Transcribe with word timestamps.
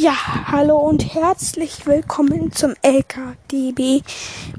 Ja, 0.00 0.14
hallo 0.46 0.76
und 0.76 1.12
herzlich 1.12 1.84
willkommen 1.84 2.52
zum 2.52 2.74
LKDB 2.82 4.02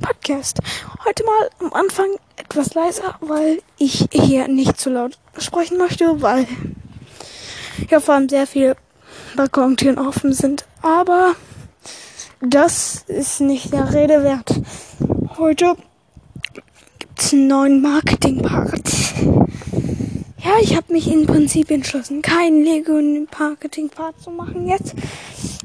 Podcast. 0.01 0.59
Heute 1.05 1.23
mal 1.23 1.49
am 1.59 1.71
Anfang 1.71 2.07
etwas 2.35 2.73
leiser, 2.73 3.15
weil 3.21 3.61
ich 3.77 4.09
hier 4.11 4.49
nicht 4.49 4.77
zu 4.77 4.89
laut 4.89 5.17
sprechen 5.37 5.77
möchte, 5.77 6.21
weil 6.21 6.45
ja 7.89 8.01
vor 8.01 8.15
allem 8.15 8.27
sehr 8.27 8.47
viele 8.47 8.75
Balkontüren 9.37 9.97
offen 9.97 10.33
sind. 10.33 10.65
Aber 10.81 11.35
das 12.41 13.05
ist 13.07 13.39
nicht 13.39 13.71
der 13.71 13.93
Rede 13.93 14.25
wert. 14.25 14.59
Heute 15.37 15.77
gibt's 16.99 17.31
einen 17.31 17.47
neuen 17.47 17.81
Marketing-Part. 17.81 18.91
Ja, 20.41 20.57
ich 20.61 20.73
habe 20.77 20.93
mich 20.93 21.07
im 21.11 21.25
Prinzip 21.25 21.69
entschlossen, 21.69 22.21
keinen 22.21 22.63
Lego-Marketing-Part 22.63 24.21
zu 24.21 24.29
machen 24.29 24.69
jetzt. 24.69 24.93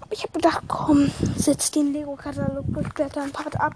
Aber 0.00 0.12
ich 0.12 0.24
habe 0.24 0.32
gedacht, 0.32 0.64
komm, 0.66 1.12
setz 1.36 1.70
den 1.70 1.92
Lego-Katalog 1.92 2.64
durchblättern, 2.66 3.30
Part 3.30 3.60
ab. 3.60 3.74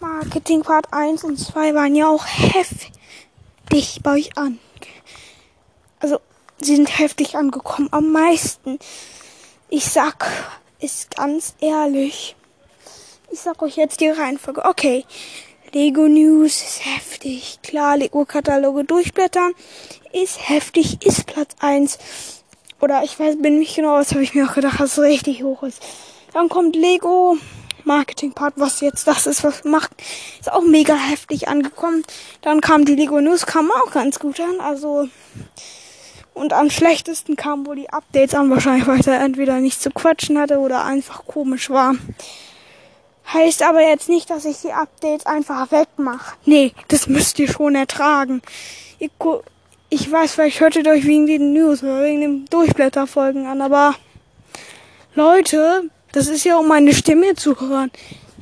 Marketing-Part 0.00 0.90
1 0.90 1.24
und 1.24 1.36
2 1.38 1.74
waren 1.74 1.94
ja 1.94 2.08
auch 2.08 2.24
heftig 2.26 2.92
bei 4.02 4.12
euch 4.14 4.38
an. 4.38 4.58
Also, 6.00 6.18
sie 6.62 6.76
sind 6.76 6.98
heftig 6.98 7.36
angekommen. 7.36 7.88
Am 7.90 8.10
meisten. 8.10 8.78
Ich 9.68 9.84
sag, 9.84 10.30
ist 10.80 11.14
ganz 11.14 11.56
ehrlich. 11.60 12.36
Ich 13.30 13.40
sag 13.40 13.60
euch 13.60 13.76
jetzt 13.76 14.00
die 14.00 14.08
Reihenfolge. 14.08 14.64
Okay. 14.64 15.04
Lego 15.72 16.08
News 16.08 16.62
ist 16.62 16.86
heftig. 16.86 17.58
Klar, 17.62 17.98
Lego 17.98 18.24
Kataloge 18.24 18.84
durchblättern 18.84 19.52
ist 20.12 20.48
heftig, 20.48 21.04
ist 21.04 21.26
Platz 21.26 21.54
1. 21.60 21.98
Oder 22.80 23.02
ich 23.04 23.18
weiß, 23.18 23.36
bin 23.42 23.58
nicht 23.58 23.76
genau, 23.76 23.94
was 23.94 24.12
habe 24.12 24.22
ich 24.22 24.34
mir 24.34 24.48
auch 24.48 24.54
gedacht, 24.54 24.80
dass 24.80 24.96
es 24.96 25.04
richtig 25.04 25.42
hoch 25.42 25.62
ist. 25.62 25.82
Dann 26.32 26.48
kommt 26.48 26.74
Lego 26.74 27.36
Marketing 27.84 28.32
Part, 28.32 28.54
was 28.56 28.80
jetzt 28.80 29.06
das 29.06 29.26
ist, 29.26 29.44
was 29.44 29.64
macht, 29.64 29.90
ist 30.40 30.50
auch 30.50 30.62
mega 30.62 30.94
heftig 30.94 31.48
angekommen. 31.48 32.02
Dann 32.40 32.60
kam 32.60 32.84
die 32.84 32.94
Lego 32.94 33.20
News, 33.20 33.44
kam 33.44 33.70
auch 33.70 33.90
ganz 33.90 34.18
gut 34.18 34.40
an. 34.40 34.60
Also 34.60 35.08
und 36.32 36.52
am 36.52 36.70
schlechtesten 36.70 37.34
kam 37.36 37.66
wohl 37.66 37.76
die 37.76 37.90
Updates 37.90 38.34
an, 38.34 38.48
wahrscheinlich 38.48 38.86
weil 38.86 39.00
er 39.00 39.20
entweder 39.20 39.60
nicht 39.60 39.82
zu 39.82 39.90
quatschen 39.90 40.38
hatte 40.38 40.60
oder 40.60 40.84
einfach 40.84 41.26
komisch 41.26 41.68
war. 41.68 41.94
Heißt 43.32 43.62
aber 43.62 43.82
jetzt 43.82 44.08
nicht, 44.08 44.30
dass 44.30 44.44
ich 44.46 44.58
die 44.62 44.72
Updates 44.72 45.26
einfach 45.26 45.70
wegmache. 45.70 46.36
Nee, 46.46 46.72
das 46.88 47.08
müsst 47.08 47.38
ihr 47.38 47.48
schon 47.48 47.74
ertragen. 47.74 48.40
Ich, 48.98 49.10
ich 49.90 50.10
weiß, 50.10 50.32
vielleicht 50.32 50.60
hört 50.60 50.76
ihr 50.76 50.86
euch 50.86 51.04
wegen 51.04 51.26
den 51.26 51.52
News 51.52 51.82
oder 51.82 52.02
wegen 52.02 52.20
dem 52.22 52.44
Durchblätterfolgen 52.46 53.46
an, 53.46 53.60
aber 53.60 53.94
Leute, 55.14 55.90
das 56.12 56.28
ist 56.28 56.44
ja 56.44 56.56
um 56.56 56.68
meine 56.68 56.94
Stimme 56.94 57.34
zu 57.34 57.60
hören. 57.60 57.90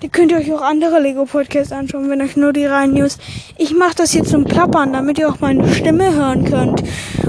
Ihr 0.02 0.10
könnt 0.10 0.32
euch 0.32 0.52
auch 0.52 0.60
andere 0.60 1.00
Lego-Podcasts 1.00 1.72
anschauen, 1.72 2.10
wenn 2.10 2.20
euch 2.20 2.36
nur 2.36 2.52
die 2.52 2.66
reinen 2.66 2.94
News. 2.94 3.16
Ich 3.56 3.74
mache 3.74 3.94
das 3.96 4.12
hier 4.12 4.24
zum 4.24 4.44
Plappern, 4.44 4.92
damit 4.92 5.18
ihr 5.18 5.28
auch 5.28 5.40
meine 5.40 5.72
Stimme 5.72 6.14
hören 6.14 6.44
könnt. 6.44 6.82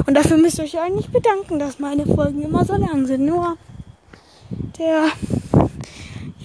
Und 0.06 0.14
dafür 0.14 0.38
müsst 0.38 0.58
ihr 0.60 0.66
euch 0.66 0.78
eigentlich 0.78 1.08
bedanken, 1.10 1.60
dass 1.60 1.80
meine 1.80 2.06
Folgen 2.06 2.44
immer 2.44 2.66
so 2.66 2.74
lang 2.74 3.08
sind. 3.08 3.26
Nur 3.26 3.58
der 4.78 5.06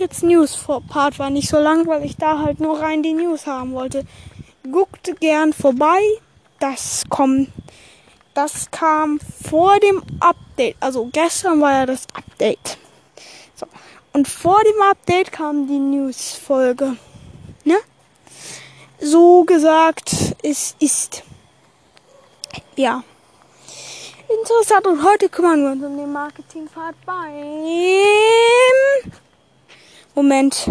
jetzt 0.03 0.23
News-Part 0.23 1.19
war 1.19 1.31
nicht 1.31 1.49
so 1.49 1.59
lang, 1.59 1.87
weil 1.87 2.05
ich 2.05 2.17
da 2.17 2.41
halt 2.41 2.61
nur 2.61 2.81
rein 2.81 3.03
die 3.03 3.15
News 3.15 3.47
haben 3.47 3.73
wollte. 3.73 4.05
Guckt 4.71 5.19
gern 5.21 5.53
vorbei. 5.53 6.01
Das 6.59 7.05
kommt, 7.09 7.49
das 8.35 8.71
kam 8.71 9.19
vor 9.21 9.79
dem 9.81 10.03
Update. 10.21 10.77
Also 10.81 11.09
gestern 11.13 11.61
war 11.61 11.73
ja 11.73 11.87
das 11.87 12.07
Update. 12.15 12.79
So. 13.55 13.67
Und 14.13 14.29
vor 14.29 14.61
dem 14.65 14.83
Update 14.91 15.33
kam 15.33 15.67
die 15.67 15.79
News-Folge. 15.79 16.97
Ne? 17.65 17.79
So 19.01 19.45
gesagt, 19.45 20.37
es 20.43 20.77
ist. 20.79 21.23
Ja. 22.77 23.03
Interessant. 24.29 24.87
Und 24.87 25.05
heute 25.05 25.29
kümmern 25.29 25.63
wir 25.63 25.73
uns 25.73 25.85
um 25.85 25.97
den 25.97 26.13
Marketing-Part 26.13 26.97
beim 27.05 27.65
Moment, 30.15 30.71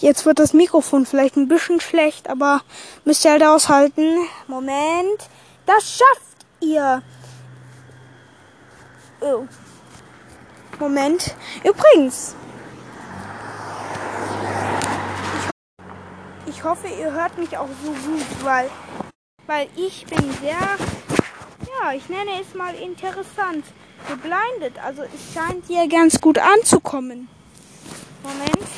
jetzt 0.00 0.26
wird 0.26 0.38
das 0.38 0.52
Mikrofon 0.52 1.06
vielleicht 1.06 1.36
ein 1.36 1.48
bisschen 1.48 1.80
schlecht, 1.80 2.28
aber 2.28 2.60
müsst 3.04 3.24
ihr 3.24 3.32
halt 3.32 3.42
aushalten. 3.42 4.28
Moment, 4.48 5.28
das 5.64 5.96
schafft 5.96 6.46
ihr. 6.60 7.02
Oh. 9.20 9.44
Moment. 10.78 11.34
Übrigens. 11.64 12.34
Ich, 16.46 16.62
hoffe, 16.62 16.88
ihr 16.88 17.12
hört 17.12 17.38
mich 17.38 17.56
auch 17.56 17.68
so 17.82 17.90
gut, 17.90 18.44
weil, 18.44 18.68
weil 19.46 19.68
ich 19.76 20.04
bin 20.06 20.32
sehr, 20.40 20.58
ja, 21.80 21.92
ich 21.92 22.08
nenne 22.08 22.30
es 22.40 22.54
mal 22.54 22.74
interessant, 22.74 23.64
geblindet. 24.08 24.78
Also 24.84 25.02
es 25.02 25.32
scheint 25.32 25.64
hier 25.66 25.88
ganz 25.88 26.20
gut 26.20 26.38
anzukommen. 26.38 27.28
Moment. 28.26 28.68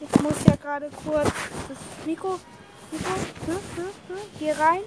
Ich 0.00 0.20
muss 0.20 0.34
ja 0.46 0.56
gerade 0.56 0.90
kurz 1.02 1.30
das 1.68 1.78
Mikro, 2.04 2.38
Mikro 2.90 4.20
hier 4.38 4.58
rein. 4.58 4.80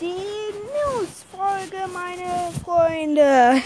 Die 0.00 0.06
News-Folge, 0.06 1.76
meine 1.92 2.52
Freunde. 2.64 3.60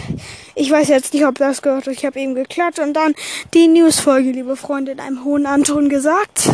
Ich 0.53 0.69
weiß 0.69 0.89
jetzt 0.89 1.13
nicht, 1.13 1.25
ob 1.25 1.35
das 1.35 1.61
gehört. 1.61 1.87
Ich 1.87 2.05
habe 2.05 2.19
eben 2.19 2.35
geklatscht 2.35 2.79
und 2.79 2.93
dann 2.93 3.15
die 3.53 3.69
News-Folge, 3.69 4.31
liebe 4.31 4.57
Freunde, 4.57 4.91
in 4.91 4.99
einem 4.99 5.23
hohen 5.23 5.45
Anton 5.45 5.87
gesagt. 5.87 6.49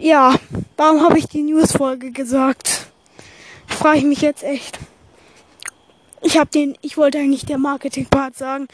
Ja, 0.00 0.34
warum 0.76 1.02
habe 1.02 1.18
ich 1.18 1.28
die 1.28 1.42
News-Folge 1.42 2.10
gesagt? 2.10 2.88
Frage 3.68 3.98
ich 3.98 4.04
mich 4.04 4.22
jetzt 4.22 4.42
echt. 4.42 4.80
Ich 6.22 6.36
habe 6.36 6.50
den, 6.50 6.76
ich 6.82 6.96
wollte 6.96 7.18
eigentlich 7.18 7.46
der 7.46 7.58
Marketing-Part 7.58 8.36
sagen. 8.36 8.66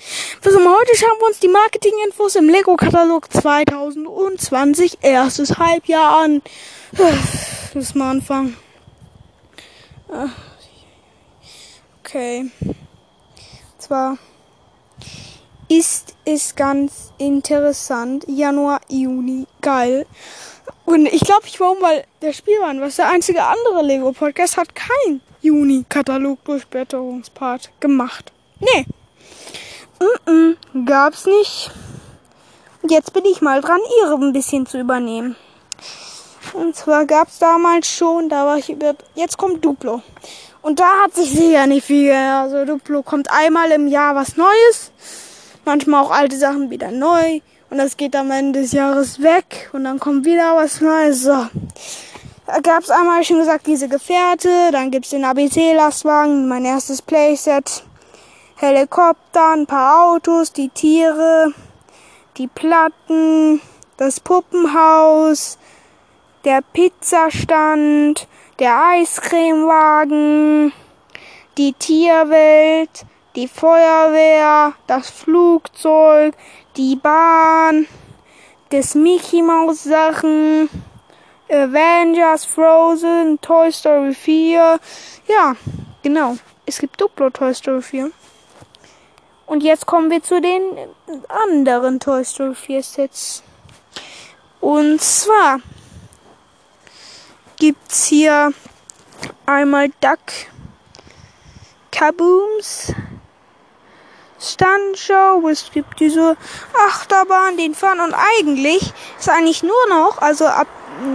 Also 0.44 0.58
heute 0.58 0.96
schauen 0.96 1.18
wir 1.18 1.26
uns 1.26 1.40
die 1.40 1.48
Marketing-Infos 1.48 2.36
im 2.36 2.48
Lego-Katalog 2.48 3.32
2020 3.32 4.98
erstes 5.02 5.58
Halbjahr 5.58 6.22
an. 6.22 6.42
Lass 7.74 7.94
mal 7.94 8.10
anfangen. 8.12 8.56
Okay. 12.00 12.50
Zwar 13.78 14.16
ist 15.68 16.14
es 16.24 16.54
ganz 16.54 17.12
interessant. 17.18 18.24
Januar, 18.28 18.80
Juni, 18.88 19.46
geil. 19.60 20.06
Und 20.84 21.06
ich 21.06 21.20
glaube, 21.20 21.46
ich 21.46 21.60
warum, 21.60 21.82
weil 21.82 22.04
der 22.22 22.32
Spielwaren, 22.32 22.80
was 22.80 22.96
der 22.96 23.08
einzige 23.08 23.42
andere 23.42 23.82
Lego-Podcast 23.82 24.56
hat, 24.56 24.74
kein 25.44 25.52
Juni-Katalog-Durchblätterungspart 25.52 27.70
gemacht. 27.80 28.32
Nee. 28.60 28.86
Mm 30.00 30.06
-mm, 30.26 30.56
gab's 30.86 31.26
nicht. 31.26 31.70
Jetzt 32.88 33.12
bin 33.12 33.24
ich 33.24 33.40
mal 33.40 33.60
dran, 33.60 33.78
ihre 34.02 34.14
ein 34.14 34.32
bisschen 34.32 34.66
zu 34.66 34.80
übernehmen. 34.80 35.36
Und 36.52 36.74
zwar 36.76 37.06
gab's 37.06 37.38
damals 37.38 37.88
schon, 37.88 38.28
da 38.28 38.44
war 38.46 38.58
ich 38.58 38.68
über, 38.70 38.94
jetzt 39.14 39.38
kommt 39.38 39.64
Duplo. 39.64 40.02
Und 40.62 40.80
da 40.80 41.02
hat 41.02 41.14
sich 41.14 41.30
sicher 41.30 41.66
nicht 41.66 41.86
viel 41.86 42.08
geändert. 42.08 42.52
Also 42.52 42.64
Duplo 42.64 43.02
kommt 43.02 43.30
einmal 43.30 43.70
im 43.72 43.86
Jahr 43.86 44.14
was 44.14 44.36
Neues. 44.36 44.92
Manchmal 45.64 46.04
auch 46.04 46.10
alte 46.10 46.36
Sachen 46.36 46.68
wieder 46.70 46.90
neu. 46.90 47.40
Und 47.70 47.78
das 47.78 47.96
geht 47.96 48.14
am 48.16 48.30
Ende 48.30 48.60
des 48.60 48.72
Jahres 48.72 49.22
weg. 49.22 49.70
Und 49.72 49.84
dann 49.84 49.98
kommt 49.98 50.26
wieder 50.26 50.56
was 50.56 50.80
Neues. 50.80 51.22
So 51.22 51.46
gab 52.62 52.82
es 52.82 52.90
einmal 52.90 53.24
schon 53.24 53.38
gesagt, 53.38 53.66
diese 53.66 53.88
Gefährte, 53.88 54.70
dann 54.70 54.90
gibt's 54.90 55.10
den 55.10 55.24
ABC-Lastwagen, 55.24 56.46
mein 56.48 56.64
erstes 56.64 57.00
Playset, 57.00 57.84
Helikopter, 58.56 59.52
ein 59.52 59.66
paar 59.66 60.10
Autos, 60.10 60.52
die 60.52 60.68
Tiere, 60.68 61.52
die 62.36 62.48
Platten, 62.48 63.60
das 63.96 64.20
Puppenhaus, 64.20 65.58
der 66.44 66.60
Pizzastand, 66.60 68.28
der 68.58 68.78
Eiscremewagen, 68.90 70.72
die 71.56 71.72
Tierwelt, 71.72 73.06
die 73.36 73.48
Feuerwehr, 73.48 74.74
das 74.86 75.08
Flugzeug, 75.10 76.34
die 76.76 76.96
Bahn, 76.96 77.86
das 78.70 78.94
Mickey 78.94 79.42
Maus 79.42 79.84
Sachen, 79.84 80.68
Avengers, 81.48 82.44
Frozen, 82.44 83.40
Toy 83.40 83.70
Story 83.70 84.14
4. 84.14 84.80
Ja, 85.28 85.56
genau. 86.02 86.36
Es 86.66 86.78
gibt 86.78 87.00
Duplo 87.00 87.30
Toy 87.30 87.54
Story 87.54 87.82
4. 87.82 88.10
Und 89.46 89.62
jetzt 89.62 89.86
kommen 89.86 90.10
wir 90.10 90.22
zu 90.22 90.40
den 90.40 90.62
anderen 91.28 92.00
Toy 92.00 92.24
Story 92.24 92.54
4 92.54 92.82
Sets. 92.82 93.42
Und 94.60 95.00
zwar 95.02 95.60
gibt's 97.56 98.06
hier 98.06 98.52
einmal 99.46 99.88
Duck, 100.00 100.18
Kabooms 101.90 102.94
Stuntshow, 104.44 105.48
es 105.48 105.70
gibt 105.72 106.00
diese 106.00 106.36
Achterbahn, 106.86 107.56
den 107.56 107.74
Fun 107.74 108.00
und 108.00 108.14
eigentlich 108.14 108.92
ist 109.18 109.28
eigentlich 109.28 109.62
nur 109.62 109.88
noch, 109.88 110.18
also 110.18 110.46
ab 110.46 110.66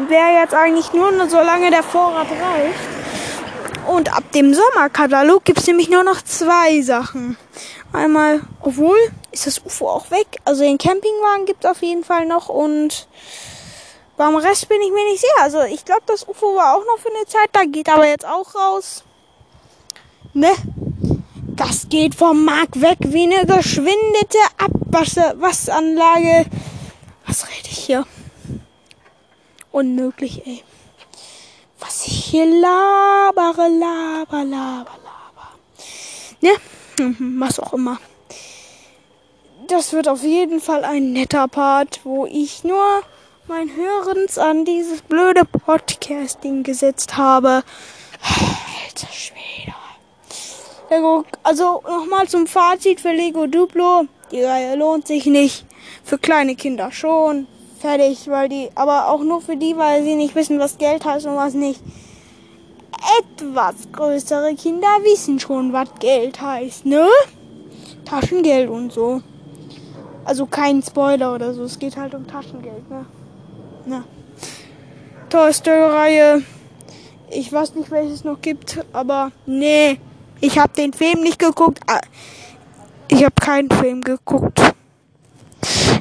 wäre 0.08 0.42
jetzt 0.42 0.54
eigentlich 0.54 0.94
nur 0.94 1.30
solange 1.30 1.72
der 1.72 1.84
Vorrat 1.84 2.28
reicht. 2.30 2.80
Und 3.88 4.16
ab 4.16 4.32
dem 4.34 4.54
Sommerkatalog 4.54 5.44
gibt 5.46 5.60
es 5.60 5.68
nämlich 5.68 5.90
nur 5.90 6.04
noch 6.04 6.22
zwei 6.22 6.82
Sachen. 6.82 7.38
Einmal, 7.92 8.42
obwohl, 8.62 8.98
ist 9.32 9.48
das 9.48 9.60
UFO 9.66 9.90
auch 9.90 10.12
weg. 10.12 10.28
Also 10.46 10.62
den 10.62 10.78
Campingwagen 10.78 11.46
gibt 11.46 11.64
es 11.64 11.72
auf 11.72 11.82
jeden 11.82 12.04
Fall 12.04 12.26
noch 12.28 12.50
und 12.50 13.08
beim 14.16 14.36
Rest 14.36 14.70
bin 14.70 14.82
ich 14.82 14.92
mir 14.92 15.06
nicht 15.06 15.22
sicher. 15.22 15.42
Also 15.42 15.62
ich 15.64 15.86
glaube, 15.86 16.04
das 16.06 16.28
UFO 16.28 16.56
war 16.56 16.76
auch 16.76 16.86
noch 16.86 17.00
für 17.00 17.10
eine 17.10 17.26
Zeit 17.26 17.50
da, 17.54 17.64
geht 17.64 17.90
aber 17.90 18.08
jetzt 18.08 18.26
auch 18.26 18.54
raus. 18.54 19.04
Ne? 20.34 20.52
Das 21.56 21.90
geht 21.90 22.16
vom 22.16 22.46
Markt 22.46 22.82
weg 22.82 22.98
wie 23.02 23.24
eine 23.24 23.46
geschwindete 23.46 24.38
Abwasseranlage. 24.58 26.46
Was 27.26 27.48
rede 27.48 27.70
ich 27.72 27.86
hier? 27.86 28.06
Unmöglich, 29.72 30.46
ey. 30.46 30.64
Was 31.80 32.06
ich 32.08 32.26
hier 32.26 32.46
labere, 32.46 33.68
laber, 33.68 34.44
laber, 34.44 34.98
laber. 35.04 35.50
Ne? 36.42 36.52
Was 37.40 37.60
auch 37.60 37.74
immer. 37.74 38.00
Das 39.68 39.94
wird 39.94 40.08
auf 40.08 40.24
jeden 40.24 40.60
Fall 40.60 40.84
ein 40.84 41.14
netter 41.14 41.48
Part, 41.48 42.02
wo 42.04 42.26
ich 42.26 42.64
nur 42.64 43.04
mein 43.48 43.70
Hörens 43.76 44.40
an 44.40 44.66
dieses 44.66 45.02
blöde 45.04 45.46
Podcasting 45.46 46.64
gesetzt 46.64 47.18
habe. 47.18 47.64
Alter 48.22 49.14
Schwede. 49.14 49.76
Also 51.44 51.84
nochmal 51.88 52.28
zum 52.28 52.48
Fazit 52.48 53.02
für 53.02 53.12
Lego 53.12 53.46
Duplo. 53.46 54.06
Die 54.32 54.44
Reihe 54.44 54.76
lohnt 54.76 55.08
sich 55.08 55.28
nicht. 55.28 55.66
Für 56.04 56.18
kleine 56.18 56.56
Kinder 56.56 56.92
schon. 56.92 57.48
Fertig, 57.80 58.30
weil 58.30 58.50
die, 58.50 58.70
aber 58.76 59.08
auch 59.08 59.24
nur 59.24 59.42
für 59.42 59.56
die, 59.56 59.78
weil 59.78 60.04
sie 60.04 60.16
nicht 60.16 60.36
wissen, 60.36 60.60
was 60.60 60.78
Geld 60.78 61.06
heißt 61.06 61.26
und 61.26 61.38
was 61.38 61.54
nicht. 61.54 61.82
Etwas 63.20 63.76
größere 63.94 64.54
Kinder 64.56 64.88
wissen 65.04 65.40
schon, 65.40 65.72
was 65.72 65.88
Geld 66.00 66.42
heißt, 66.42 66.86
ne? 66.86 67.08
Taschengeld 68.04 68.70
und 68.70 68.92
so. 68.92 69.22
Also 70.26 70.46
kein 70.46 70.84
Spoiler 70.84 71.34
oder 71.34 71.54
so. 71.54 71.64
Es 71.64 71.80
geht 71.80 71.96
halt 71.96 72.14
um 72.14 72.28
Taschengeld, 72.28 72.90
ne? 72.90 73.06
Na. 73.86 74.04
Toy 75.30 75.52
Reihe. 75.66 76.44
Ich 77.32 77.54
weiß 77.54 77.76
nicht, 77.76 77.92
welches 77.92 78.24
noch 78.24 78.42
gibt, 78.42 78.84
aber 78.92 79.32
nee. 79.46 80.00
Ich 80.42 80.60
habe 80.60 80.74
den 80.74 80.94
Film 80.94 81.22
nicht 81.22 81.40
geguckt. 81.40 81.80
Ah, 81.88 82.02
ich 83.08 83.24
habe 83.24 83.36
keinen 83.40 83.70
Film 83.70 84.02
geguckt. 84.02 84.60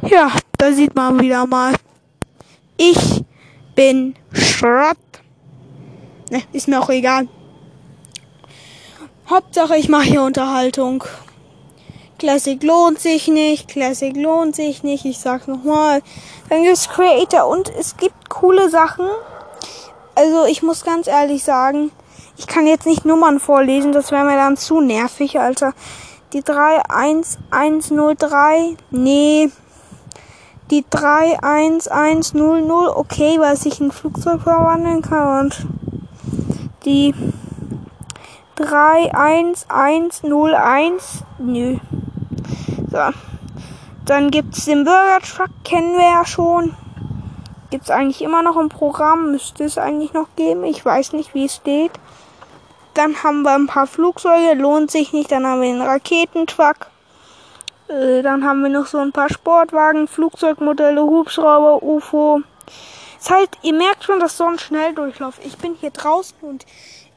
Ja, 0.08 0.30
da 0.56 0.72
sieht 0.72 0.94
man 0.94 1.20
wieder 1.20 1.46
mal. 1.46 1.74
Ich 2.76 3.24
bin 3.74 4.14
Schrott. 4.32 4.96
Ne, 6.30 6.42
ist 6.52 6.68
mir 6.68 6.80
auch 6.80 6.90
egal. 6.90 7.28
Hauptsache, 9.28 9.76
ich 9.76 9.88
mache 9.88 10.04
hier 10.04 10.22
Unterhaltung. 10.22 11.04
Classic 12.18 12.60
lohnt 12.62 12.98
sich 12.98 13.28
nicht, 13.28 13.68
Classic 13.68 14.16
lohnt 14.16 14.56
sich 14.56 14.82
nicht, 14.82 15.04
ich 15.04 15.18
sag's 15.18 15.46
nochmal. 15.46 16.02
Dann 16.48 16.64
gibt's 16.64 16.88
Creator 16.88 17.46
und 17.46 17.70
es 17.78 17.96
gibt 17.96 18.28
coole 18.28 18.68
Sachen. 18.70 19.06
Also 20.14 20.46
ich 20.46 20.62
muss 20.62 20.84
ganz 20.84 21.06
ehrlich 21.06 21.44
sagen, 21.44 21.92
ich 22.36 22.46
kann 22.46 22.66
jetzt 22.66 22.86
nicht 22.86 23.04
Nummern 23.04 23.38
vorlesen, 23.38 23.92
das 23.92 24.10
wäre 24.10 24.24
mir 24.24 24.36
dann 24.36 24.56
zu 24.56 24.80
nervig, 24.80 25.38
Alter. 25.38 25.74
Die 26.32 26.42
31103, 26.42 28.76
nee. 28.90 29.50
Die 30.70 30.84
31100, 30.90 32.96
okay, 32.96 33.40
weil 33.40 33.56
sich 33.56 33.80
ein 33.80 33.90
Flugzeug 33.90 34.42
verwandeln 34.42 35.00
kann. 35.00 35.46
Und 35.46 35.66
die 36.84 37.14
31101, 38.56 41.24
nö. 41.38 41.78
So. 42.90 42.98
Dann 44.04 44.30
gibt's 44.30 44.66
den 44.66 44.84
Burger 44.84 45.20
Truck, 45.20 45.48
kennen 45.64 45.96
wir 45.96 46.10
ja 46.10 46.26
schon. 46.26 46.74
Gibt's 47.70 47.90
eigentlich 47.90 48.22
immer 48.22 48.42
noch 48.42 48.56
im 48.56 48.70
Programm, 48.70 49.32
müsste 49.32 49.64
es 49.64 49.76
eigentlich 49.78 50.12
noch 50.12 50.28
geben. 50.36 50.64
Ich 50.64 50.84
weiß 50.84 51.12
nicht, 51.12 51.34
wie 51.34 51.44
es 51.44 51.56
steht. 51.56 51.92
Dann 52.98 53.22
haben 53.22 53.42
wir 53.42 53.54
ein 53.54 53.68
paar 53.68 53.86
Flugzeuge, 53.86 54.54
lohnt 54.54 54.90
sich 54.90 55.12
nicht. 55.12 55.30
Dann 55.30 55.46
haben 55.46 55.62
wir 55.62 55.72
den 55.72 55.82
Raketentruck. 55.82 56.88
Äh, 57.86 58.22
dann 58.22 58.44
haben 58.44 58.60
wir 58.60 58.70
noch 58.70 58.86
so 58.86 58.98
ein 58.98 59.12
paar 59.12 59.32
Sportwagen, 59.32 60.08
Flugzeugmodelle, 60.08 61.00
Hubschrauber, 61.00 61.80
UFO. 61.80 62.40
Das 63.20 63.30
heißt, 63.30 63.50
ihr 63.62 63.74
merkt 63.74 64.02
schon, 64.02 64.18
dass 64.18 64.36
so 64.36 64.46
ein 64.46 64.58
Schnelldurchlauf. 64.58 65.38
Ich 65.44 65.56
bin 65.58 65.76
hier 65.78 65.90
draußen 65.90 66.36
und 66.40 66.66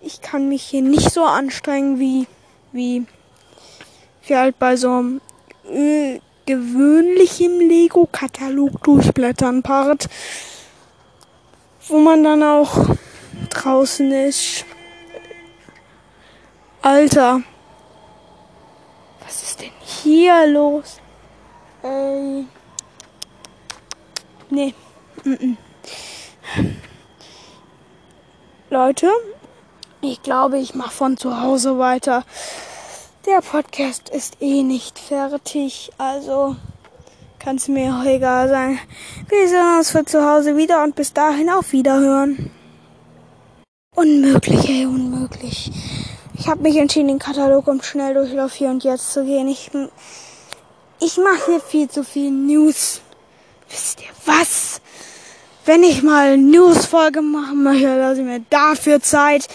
ich 0.02 0.22
kann 0.22 0.50
mich 0.50 0.62
hier 0.62 0.84
nicht 0.84 1.10
so 1.10 1.24
anstrengen 1.24 1.98
wie, 1.98 2.28
wie, 2.72 3.08
wie 4.28 4.36
halt 4.36 4.60
bei 4.60 4.76
so 4.76 4.92
einem 4.92 5.22
äh, 5.68 6.20
gewöhnlichen 6.46 7.60
Lego-Katalog 7.60 8.84
durchblättern 8.84 9.64
Part, 9.64 10.10
wo 11.88 11.98
man 11.98 12.24
dann 12.24 12.44
auch 12.44 12.96
draußen 13.50 14.12
ist. 14.12 14.64
Alter. 16.84 17.44
Was 19.24 19.44
ist 19.44 19.62
denn 19.62 19.70
hier 19.82 20.48
los? 20.48 21.00
Ey. 21.84 22.48
Nee. 24.50 24.74
Mm 25.24 25.34
-mm. 25.34 25.58
Leute, 28.72 29.12
ich 30.02 30.24
glaube, 30.24 30.58
ich 30.58 30.74
mache 30.74 30.92
von 30.92 31.18
zu 31.18 31.40
Hause 31.40 31.78
weiter. 31.78 32.24
Der 33.28 33.42
Podcast 33.42 34.10
ist 34.10 34.42
eh 34.42 34.64
nicht 34.64 34.98
fertig, 34.98 35.92
also 36.00 36.56
kann 37.38 37.58
es 37.58 37.68
mir 37.68 37.94
auch 37.94 38.06
egal 38.06 38.50
sein. 38.50 38.80
Wir 39.30 39.48
sehen 39.48 39.78
uns 39.78 39.92
für 39.92 40.04
zu 40.04 40.26
Hause 40.26 40.58
wieder 40.58 40.84
und 40.84 40.96
bis 40.96 41.14
dahin 41.14 41.52
auf 41.52 41.74
Wiederhören. 41.74 42.50
Unmöglich, 43.96 44.68
ey, 44.68 44.86
unmöglich. 44.88 45.72
Ich 46.42 46.48
habe 46.48 46.64
mich 46.64 46.76
entschieden, 46.78 47.10
den 47.10 47.20
Katalog 47.20 47.68
um 47.68 47.84
Schnelldurchlauf 47.84 48.54
hier 48.54 48.70
und 48.70 48.84
jetzt 48.84 49.14
zu 49.14 49.24
gehen. 49.24 49.48
Ich, 49.48 49.70
ich 51.00 51.18
mache 51.18 51.46
hier 51.46 51.60
viel 51.60 51.88
zu 51.88 52.04
viel 52.04 52.32
News. 52.32 53.02
Wisst 53.70 54.02
ihr 54.02 54.08
was? 54.26 54.82
Wenn 55.66 55.84
ich 55.84 56.02
mal 56.02 56.40
News-Folge 56.40 57.22
machen 57.22 57.62
möchte, 57.62 57.96
lasse 57.96 58.22
ich 58.22 58.26
mir 58.26 58.44
dafür 58.50 59.00
Zeit. 59.02 59.48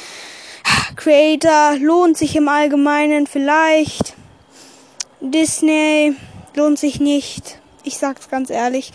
Creator 0.94 1.74
lohnt 1.80 2.18
sich 2.18 2.36
im 2.36 2.46
Allgemeinen 2.46 3.26
vielleicht. 3.26 4.14
Disney 5.20 6.14
lohnt 6.54 6.78
sich 6.78 7.00
nicht. 7.00 7.58
Ich 7.82 7.98
sag's 7.98 8.28
ganz 8.28 8.48
ehrlich. 8.48 8.92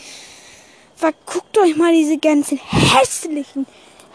Guckt 1.25 1.57
euch 1.57 1.75
mal 1.75 1.91
diese 1.91 2.17
ganzen 2.17 2.57
hässlichen, 2.57 3.67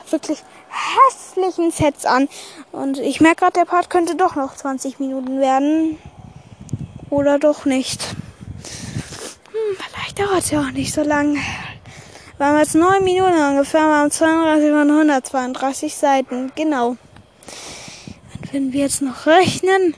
wirklich 0.09 0.39
hässlichen 0.77 1.71
Sets 1.71 2.07
an. 2.07 2.29
Und 2.73 2.99
ich 2.99 3.21
merke 3.21 3.41
gerade, 3.41 3.61
der 3.61 3.65
Part 3.65 3.91
könnte 3.91 4.17
doch 4.17 4.37
noch 4.37 4.57
20 4.57 4.99
Minuten 4.99 5.41
werden. 5.41 5.99
Oder 7.11 7.39
doch 7.39 7.65
nicht. 7.65 8.03
Hm, 9.53 9.77
vielleicht 9.79 10.19
dauert 10.19 10.39
es 10.39 10.51
ja 10.51 10.61
auch 10.61 10.73
nicht 10.73 10.93
so 10.93 11.03
lang. 11.03 11.39
Wir 12.37 12.47
haben 12.47 12.59
jetzt 12.59 12.75
9 12.75 13.03
Minuten 13.03 13.33
ungefähr. 13.33 13.81
Wir 13.81 13.97
haben 13.97 14.11
32 14.11 14.71
von 14.71 14.91
132 14.91 15.95
Seiten. 15.95 16.53
Genau. 16.55 16.89
Und 16.89 18.53
wenn 18.53 18.73
wir 18.73 18.81
jetzt 18.81 19.03
noch 19.03 19.27
rechnen, 19.27 19.95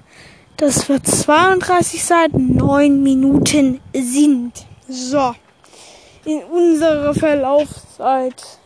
dass 0.56 0.88
wir 0.88 1.02
32 1.02 2.04
Seiten 2.04 2.56
9 2.56 3.02
Minuten 3.02 3.80
sind. 3.92 4.52
So. 4.88 5.34
In 6.24 6.42
unserer 6.44 7.14
Verlaufszeit 7.14 8.57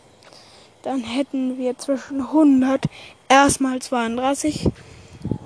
dann 0.83 1.01
hätten 1.01 1.59
wir 1.59 1.79
zwischen 1.79 2.21
100 2.21 2.85
erstmal 3.29 3.81
32, 3.81 4.69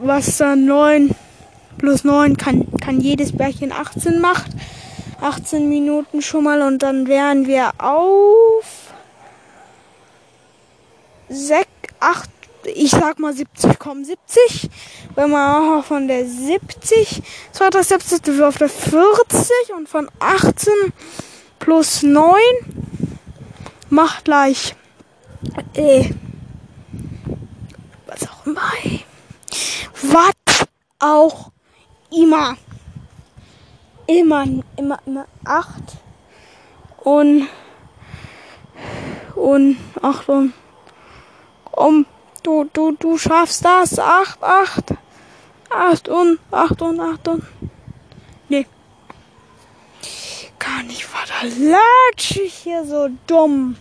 was 0.00 0.38
dann 0.38 0.64
9 0.64 1.14
plus 1.78 2.04
9 2.04 2.36
kann, 2.36 2.66
kann 2.80 3.00
jedes 3.00 3.36
Bärchen 3.36 3.72
18 3.72 4.20
macht. 4.20 4.50
18 5.20 5.68
Minuten 5.68 6.20
schon 6.20 6.44
mal 6.44 6.62
und 6.62 6.82
dann 6.82 7.06
wären 7.06 7.46
wir 7.46 7.72
auf 7.78 8.92
6, 11.28 11.66
8, 12.00 12.30
ich 12.74 12.90
sag 12.90 13.18
mal 13.18 13.32
70, 13.32 13.78
komm 13.78 14.04
70. 14.04 14.70
Wenn 15.14 15.30
man 15.30 15.80
auch 15.80 15.84
von 15.84 16.06
der 16.06 16.26
70, 16.26 17.22
270 17.52 18.42
auf 18.42 18.58
der 18.58 18.68
40 18.68 19.50
und 19.76 19.88
von 19.88 20.10
18 20.18 20.72
plus 21.58 22.02
9 22.02 22.36
macht 23.88 24.24
gleich 24.24 24.74
äh, 25.74 26.10
was 28.06 28.28
auch 28.28 28.46
immer. 28.46 28.60
Was 30.02 30.66
auch 30.98 31.50
immer, 32.10 32.56
immer, 34.06 34.44
immer, 34.76 34.98
immer 35.06 35.26
acht 35.44 35.98
und 36.98 37.48
und 39.34 39.76
Achtung, 40.02 40.52
um 41.72 42.06
du 42.42 42.64
du 42.72 42.92
du 42.92 43.18
schaffst 43.18 43.64
das. 43.64 43.98
Acht 43.98 44.42
acht 44.42 44.94
acht 45.70 46.08
und 46.08 46.38
acht 46.50 46.80
und 46.82 47.00
acht 47.00 47.28
und. 47.28 47.44
Nee. 48.48 48.66
Gar 50.58 50.82
nicht 50.84 51.06
war 51.12 51.24
da 51.26 51.46
latsch 51.46 52.36
ich 52.36 52.54
hier 52.54 52.84
so 52.84 53.08
dumm 53.26 53.76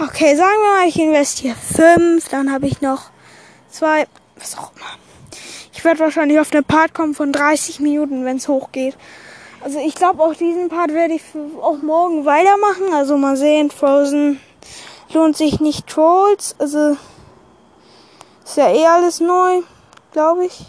okay 0.00 0.36
sagen 0.36 0.58
wir 0.62 0.78
mal 0.78 0.88
ich 0.88 0.98
investiere 0.98 1.56
fünf 1.56 2.28
dann 2.28 2.52
habe 2.52 2.66
ich 2.66 2.80
noch 2.80 3.10
zwei 3.70 4.06
was 4.36 4.56
auch 4.58 4.72
immer 4.76 5.04
ich 5.84 5.86
werde 5.86 6.00
wahrscheinlich 6.00 6.40
auf 6.40 6.50
eine 6.50 6.62
Part 6.62 6.94
kommen 6.94 7.14
von 7.14 7.30
30 7.30 7.78
Minuten, 7.80 8.24
wenn 8.24 8.38
es 8.38 8.48
hochgeht. 8.48 8.96
Also 9.62 9.78
ich 9.80 9.94
glaube, 9.94 10.22
auch 10.22 10.32
diesen 10.32 10.70
Part 10.70 10.94
werde 10.94 11.12
ich 11.12 11.22
auch 11.60 11.76
morgen 11.82 12.24
weitermachen. 12.24 12.94
Also 12.94 13.18
mal 13.18 13.36
sehen, 13.36 13.70
Frozen 13.70 14.40
lohnt 15.12 15.36
sich 15.36 15.60
nicht 15.60 15.86
Trolls. 15.86 16.56
Also 16.58 16.96
ist 18.44 18.56
ja 18.56 18.72
eh 18.72 18.86
alles 18.86 19.20
neu, 19.20 19.60
glaube 20.12 20.46
ich. 20.46 20.64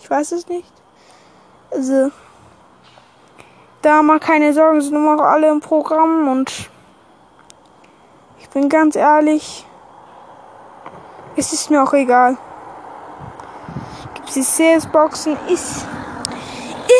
Ich 0.00 0.08
weiß 0.08 0.30
es 0.30 0.46
nicht. 0.46 0.72
Also 1.72 2.12
da 3.80 4.00
mal 4.02 4.20
keine 4.20 4.52
Sorgen, 4.52 4.80
sind 4.80 4.94
immer 4.94 5.16
noch 5.16 5.24
alle 5.24 5.50
im 5.50 5.58
Programm 5.58 6.28
und 6.28 6.70
bin 8.52 8.68
ganz 8.68 8.96
ehrlich, 8.96 9.66
es 11.36 11.52
ist 11.52 11.70
mir 11.70 11.82
auch 11.82 11.92
egal 11.92 12.36
die 14.34 14.40
CS-Boxen 14.40 15.36
ist, 15.48 15.84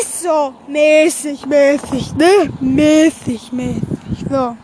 ist 0.01 0.23
so 0.23 0.53
mäßig, 0.67 1.45
mäßig, 1.45 2.15
ne? 2.15 2.51
Mäßig, 2.59 3.51
mäßig, 3.51 4.25
so. 4.29 4.55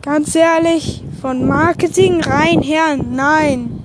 Ganz 0.00 0.34
ehrlich, 0.34 1.04
von 1.20 1.46
Marketing 1.46 2.20
rein 2.22 2.62
her, 2.62 2.96
nein. 2.96 3.78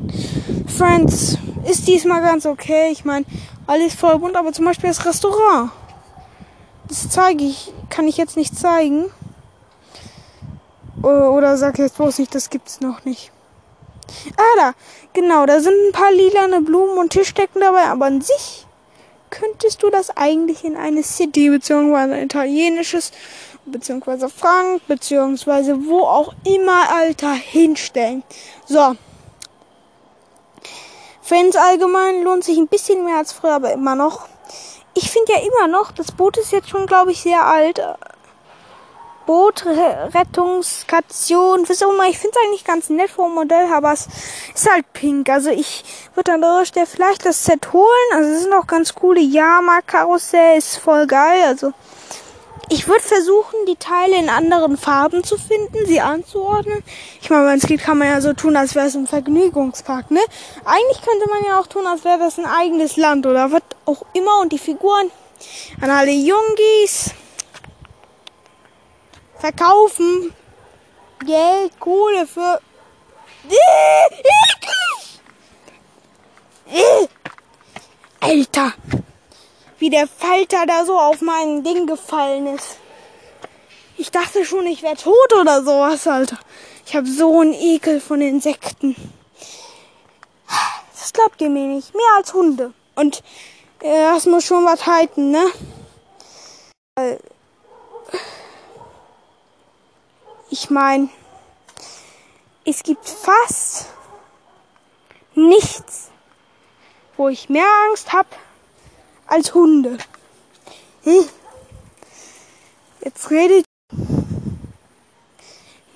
Friends 0.68 1.38
ist 1.70 1.88
diesmal 1.88 2.22
ganz 2.22 2.46
okay. 2.46 2.90
Ich 2.92 3.06
meine, 3.06 3.26
alles 3.68 3.94
voll 3.94 4.18
bunt, 4.20 4.36
aber 4.36 4.54
zum 4.54 4.66
Beispiel 4.66 4.90
das 4.90 5.06
Restaurant. 5.06 5.72
Das 6.88 7.10
zeige 7.10 7.44
ich, 7.44 7.74
kann 7.90 8.08
ich 8.08 8.18
jetzt 8.18 8.38
nicht 8.38 8.58
zeigen. 8.58 9.06
Oder 11.02 11.58
sag 11.58 11.78
jetzt 11.78 11.98
bloß 11.98 12.20
nicht, 12.20 12.34
das 12.34 12.50
gibt's 12.50 12.82
noch 12.82 13.06
nicht. 13.06 13.32
Ah, 14.38 14.56
da. 14.58 14.74
Genau, 15.14 15.46
da 15.46 15.60
sind 15.60 15.74
ein 15.74 15.92
paar 15.92 16.12
lilane 16.12 16.62
Blumen 16.62 16.98
und 16.98 17.12
Tischdecken 17.12 17.62
dabei, 17.62 17.86
aber 17.86 18.06
an 18.06 18.22
sich 18.22 18.66
könntest 19.30 19.84
du 19.84 19.90
das 19.90 20.16
eigentlich 20.16 20.64
in 20.64 20.78
eine 20.78 21.04
City 21.04 21.50
beziehungsweise 21.50 22.14
ein 22.14 22.24
italienisches 22.24 23.12
beziehungsweise 23.66 24.30
Frank 24.30 24.82
beziehungsweise 24.88 25.86
wo 25.88 26.02
auch 26.02 26.34
immer 26.46 26.90
Alter 26.92 27.34
hinstellen. 27.34 28.24
So. 28.66 28.96
Fans 31.22 31.58
allgemein 31.58 32.24
lohnt 32.24 32.46
sich 32.46 32.58
ein 32.58 32.70
bisschen 32.70 33.04
mehr 33.04 33.18
als 33.18 33.34
früher, 33.34 33.56
aber 33.56 33.74
immer 33.74 33.96
noch. 33.96 34.28
Ich 34.94 35.12
finde 35.12 35.34
ja 35.34 35.40
immer 35.40 35.68
noch, 35.68 35.92
das 35.92 36.12
Boot 36.12 36.38
ist 36.38 36.54
jetzt 36.54 36.70
schon, 36.70 36.86
glaube 36.86 37.12
ich, 37.12 37.22
sehr 37.22 37.46
alt. 37.46 37.82
Bootrettungsstation. 39.28 41.66
Auch 41.66 41.94
immer. 41.94 42.10
Ich 42.10 42.18
finde 42.18 42.36
es 42.36 42.44
eigentlich 42.44 42.64
ganz 42.64 42.90
nett 42.90 43.12
vom 43.12 43.36
Modell, 43.36 43.72
aber 43.72 43.94
es 43.94 44.08
ist 44.56 44.72
halt 44.72 44.92
pink. 44.94 45.30
Also 45.30 45.52
ich 45.52 45.84
würde 46.16 46.34
an 46.34 46.42
der 46.42 46.66
Stelle 46.66 46.88
vielleicht 46.88 47.24
das 47.26 47.46
Set 47.46 47.74
holen. 47.74 47.86
Also 48.14 48.32
es 48.32 48.42
sind 48.42 48.54
auch 48.54 48.66
ganz 48.66 48.96
coole 48.96 49.22
Yama-Karussell. 49.22 50.58
Ist 50.58 50.78
voll 50.78 51.06
geil. 51.06 51.44
Also 51.46 51.74
ich 52.70 52.88
würde 52.88 53.04
versuchen, 53.04 53.66
die 53.68 53.76
Teile 53.76 54.18
in 54.18 54.30
anderen 54.30 54.78
Farben 54.78 55.24
zu 55.24 55.38
finden, 55.38 55.86
sie 55.86 56.02
anzuordnen. 56.02 56.84
Ich 57.22 57.30
meine, 57.30 57.48
wenn 57.48 57.60
es 57.60 57.68
geht, 57.68 57.82
kann 57.82 57.98
man 57.98 58.10
ja 58.10 58.20
so 58.20 58.34
tun, 58.34 58.58
als 58.58 58.76
wäre 58.76 58.88
es 58.88 58.96
ein 58.96 59.08
Vergnügungspark, 59.08 60.12
ne? 60.12 60.20
Eigentlich 60.66 61.02
könnte 61.02 61.30
man 61.30 61.46
ja 61.46 61.60
auch 61.60 61.68
tun, 61.68 61.86
als 61.86 62.04
wäre 62.04 62.20
das 62.20 62.38
ein 62.38 62.46
eigenes 62.46 62.98
Land 62.98 63.26
oder 63.26 63.52
was 63.52 63.62
auch 63.86 64.04
immer. 64.14 64.40
Und 64.42 64.52
die 64.52 64.58
Figuren 64.58 65.12
an 65.80 65.92
alle 65.92 66.12
Jungis 66.12 67.14
verkaufen. 69.40 70.34
Geld, 71.26 71.80
Kohle 71.80 72.28
für. 72.28 72.62
Alter, 78.20 78.74
wie 79.80 79.90
der 79.90 80.08
Falter 80.08 80.66
da 80.66 80.86
so 80.86 81.00
auf 81.00 81.22
mein 81.22 81.64
Ding 81.64 81.88
gefallen 81.88 82.48
ist. 82.56 82.78
Ich 83.96 84.12
dachte 84.12 84.46
schon, 84.46 84.68
ich 84.68 84.84
wäre 84.84 84.96
tot 84.96 85.34
oder 85.40 85.64
sowas, 85.64 86.06
Alter. 86.08 86.38
Ich 86.86 86.96
habe 86.96 87.08
so 87.08 87.40
einen 87.40 87.54
Ekel 87.54 88.00
von 88.00 88.22
Insekten. 88.22 88.96
Das 90.94 91.14
glaubt 91.14 91.42
ihr 91.42 91.50
mir 91.50 91.68
nicht. 91.68 91.96
Mehr 91.96 92.16
als 92.18 92.34
Hunde. 92.34 92.74
Und 92.96 93.24
äh, 93.82 94.02
das 94.14 94.26
muss 94.26 94.46
schon 94.46 94.66
was 94.66 94.86
halten, 94.86 95.32
ne? 95.32 95.46
Ich 100.60 100.72
meine, 100.72 101.10
es 102.66 102.82
gibt 102.82 103.08
fast 103.08 103.86
nichts, 105.36 106.10
wo 107.16 107.28
ich 107.30 107.48
mehr 107.48 107.68
Angst 107.88 108.12
habe 108.12 108.30
als 109.28 109.54
Hunde. 109.54 110.00
Hm? 111.04 111.30
Jetzt 113.02 113.30
redet. 113.30 113.66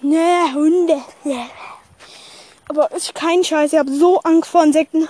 Ne, 0.04 0.54
Hunde. 0.54 1.02
Ja. 1.24 1.48
Aber 2.70 2.92
ist 2.92 3.16
kein 3.16 3.44
Scheiß. 3.44 3.74
Ich 3.74 3.80
habe 3.80 3.92
so 3.92 4.20
Angst 4.20 4.52
vor 4.52 4.64
Insekten. 4.64 5.10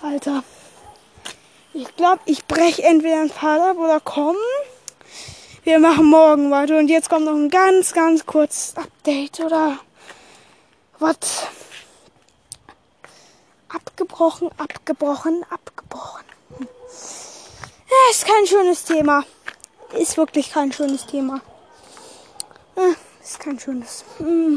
Alter. 0.00 0.42
Ich 1.74 1.94
glaube, 1.96 2.20
ich 2.24 2.46
breche 2.46 2.82
entweder 2.82 3.20
ein 3.20 3.30
ab 3.30 3.76
oder 3.76 4.00
kommen. 4.00 4.36
Wir 5.64 5.78
machen 5.78 6.10
morgen 6.10 6.50
weiter. 6.50 6.78
Und 6.78 6.88
jetzt 6.88 7.08
kommt 7.08 7.24
noch 7.24 7.32
ein 7.32 7.48
ganz, 7.48 7.94
ganz 7.94 8.26
kurzes 8.26 8.76
Update 8.76 9.40
oder 9.40 9.78
was? 10.98 11.46
Abgebrochen, 13.70 14.50
abgebrochen, 14.58 15.42
abgebrochen. 15.48 16.26
Ja, 16.60 18.10
ist 18.10 18.26
kein 18.26 18.46
schönes 18.46 18.84
Thema. 18.84 19.24
Ist 19.98 20.18
wirklich 20.18 20.52
kein 20.52 20.70
schönes 20.70 21.06
Thema. 21.06 21.40
Ist 23.22 23.40
kein 23.40 23.58
schönes. 23.58 24.04
Mm. 24.18 24.56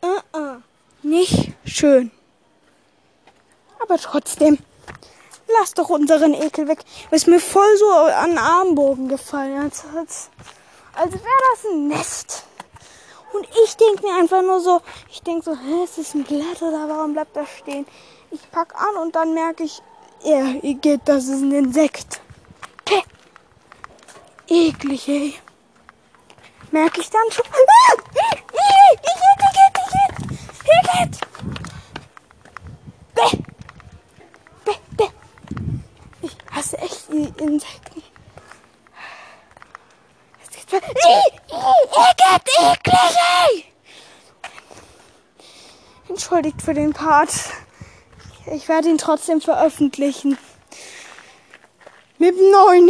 Uh 0.00 0.20
-uh. 0.32 0.62
Nicht 1.02 1.54
schön. 1.64 2.12
Aber 3.80 3.98
trotzdem 3.98 4.58
lass 5.48 5.74
doch 5.74 5.88
unseren 5.90 6.34
Ekel 6.34 6.68
weg. 6.68 6.84
Ist 7.10 7.26
mir 7.26 7.40
voll 7.40 7.76
so 7.78 7.90
an 7.90 8.30
den 8.30 8.38
Armbogen 8.38 9.08
gefallen. 9.08 9.62
Als, 9.62 9.84
als, 9.96 10.30
als 10.94 11.12
wäre 11.12 11.42
das 11.52 11.72
ein 11.72 11.88
Nest. 11.88 12.44
Und 13.32 13.48
ich 13.64 13.76
denke 13.76 14.06
mir 14.06 14.14
einfach 14.14 14.42
nur 14.42 14.60
so, 14.60 14.80
ich 15.10 15.20
denke 15.22 15.44
so, 15.44 15.56
hä, 15.56 15.84
ist 15.84 15.98
das 15.98 16.14
ein 16.14 16.22
Blatt 16.22 16.62
oder 16.62 16.88
warum 16.88 17.14
bleibt 17.14 17.36
das 17.36 17.48
stehen? 17.58 17.84
Ich 18.30 18.50
pack 18.50 18.74
an 18.76 18.96
und 19.02 19.16
dann 19.16 19.34
merke 19.34 19.64
ich, 19.64 19.82
ja, 20.22 20.52
geht, 20.62 21.00
das 21.04 21.24
ist 21.24 21.42
ein 21.42 21.52
Insekt. 21.52 22.20
Hä? 22.88 23.02
Eklig, 24.48 25.08
ey. 25.08 25.34
Merke 26.70 27.00
ich 27.00 27.10
dann 27.10 27.30
schon. 27.30 27.44
Ah! 27.46 27.94
Igitt, 28.24 29.36
Igitt, 29.60 29.80
Igitt, 29.98 30.40
Igitt. 30.78 31.20
Bäh. 33.14 33.53
Hasse 36.64 36.78
echt 36.78 37.08
Insekten. 37.10 38.02
Jetzt 40.42 40.70
geht's 40.70 40.72
weiter. 40.72 40.88
Eklig, 42.60 43.16
ey! 43.48 43.64
Entschuldigt 46.08 46.62
für 46.62 46.74
den 46.74 46.92
Part. 46.92 47.30
Ich 48.52 48.68
werde 48.68 48.88
ihn 48.88 48.98
trotzdem 48.98 49.40
veröffentlichen. 49.40 50.38
Mit 52.18 52.36
neun. 52.36 52.88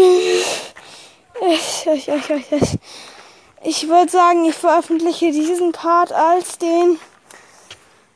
Ich, 1.48 1.86
ich, 1.86 2.08
ich, 2.08 2.30
ich, 2.30 2.78
ich 3.62 3.88
würde 3.88 4.10
sagen, 4.10 4.44
ich 4.44 4.54
veröffentliche 4.54 5.32
diesen 5.32 5.72
Part 5.72 6.12
als 6.12 6.58
den 6.58 6.98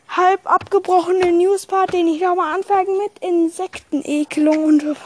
halb 0.09 0.41
abgebrochenen 0.51 1.39
Newspart, 1.39 1.93
den 1.93 2.09
ich 2.09 2.21
nochmal 2.21 2.55
anfange 2.55 2.91
mit 2.99 3.19
Insektenekelung 3.21 4.65
und 4.65 4.97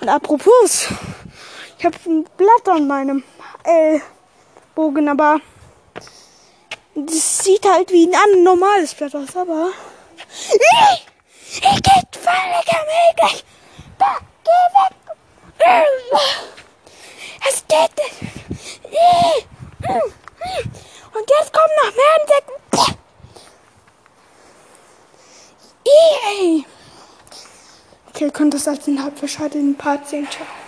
und 0.00 0.08
apropos, 0.08 0.88
ich 1.78 1.84
habe 1.84 1.96
ein 2.06 2.24
Blatt 2.36 2.68
an 2.68 2.86
meinem 2.86 3.22
Ellbogen, 3.64 5.08
aber 5.08 5.40
das 6.94 7.38
sieht 7.38 7.66
halt 7.68 7.90
wie 7.90 8.10
ein 8.12 8.42
normales 8.42 8.94
Blatt 8.94 9.14
aus, 9.14 9.36
aber 9.36 9.70
ich, 10.28 11.06
ich 11.56 11.82
geht 11.82 12.16
völlig 12.20 12.66
nicht! 13.22 13.44
Bah, 13.98 14.18
geh 14.44 14.50
weg! 14.74 14.92
Es 17.48 17.64
geht 17.68 17.96
nicht! 17.96 19.48
Und 21.14 21.30
jetzt 21.30 21.52
kommen 21.52 21.74
noch 21.84 21.92
mehr 21.94 22.14
Insekten. 22.20 22.98
Ey. 25.86 26.66
Okay, 28.14 28.30
könnt 28.30 28.54
das 28.54 28.68
als 28.68 28.84
den 28.84 29.02
Hauptfisch 29.02 29.40
heute 29.40 29.58
in 29.58 29.74
Part 29.74 30.06
10 30.06 30.28
schauen. 30.30 30.63